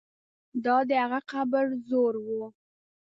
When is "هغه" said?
1.03-1.19